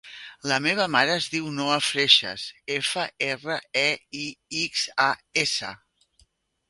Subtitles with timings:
[0.51, 2.45] La meva mare es diu Noa Freixas:
[2.79, 3.87] efa, erra, e,
[4.25, 4.25] i,
[4.63, 5.11] ics, a,
[5.45, 5.71] essa.